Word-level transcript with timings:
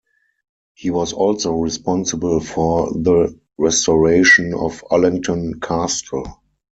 He 0.73 0.89
was 0.89 1.13
also 1.13 1.53
responsible 1.53 2.39
for 2.39 2.89
the 2.91 3.37
restoration 3.59 4.51
of 4.55 4.83
Allington 4.89 5.59
Castle. 5.59 6.25